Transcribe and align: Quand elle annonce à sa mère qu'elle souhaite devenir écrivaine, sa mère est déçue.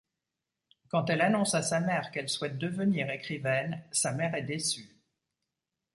Quand 0.89 1.11
elle 1.11 1.21
annonce 1.21 1.53
à 1.53 1.61
sa 1.61 1.79
mère 1.79 2.09
qu'elle 2.09 2.27
souhaite 2.27 2.57
devenir 2.57 3.11
écrivaine, 3.11 3.83
sa 3.91 4.11
mère 4.11 4.33
est 4.33 4.41
déçue. 4.41 4.99